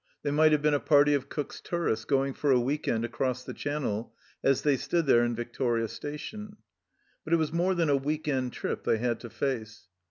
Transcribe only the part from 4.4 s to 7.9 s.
as they stood there in Victoria Station; but it was more than